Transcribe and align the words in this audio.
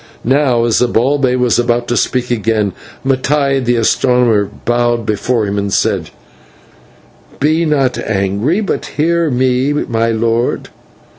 Now, 0.25 0.65
as 0.65 0.79
Zibalbay 0.79 1.35
was 1.37 1.59
about 1.59 1.87
to 1.89 1.95
speak 1.95 2.31
again, 2.31 2.73
Mattai 3.05 3.63
the 3.63 3.75
astronomer 3.75 4.45
bowed 4.65 5.05
before 5.05 5.45
him 5.45 5.59
and 5.59 5.71
said: 5.71 6.09
"Be 7.39 7.65
not 7.65 7.99
angry, 7.99 8.61
but 8.61 8.87
hear 8.97 9.29
me, 9.29 9.73
my 9.73 10.09
lord. 10.09 10.69